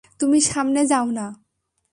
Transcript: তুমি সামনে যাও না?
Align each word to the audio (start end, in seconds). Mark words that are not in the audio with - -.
তুমি 0.19 0.39
সামনে 0.41 0.81
যাও 0.85 1.07
না? 1.11 1.27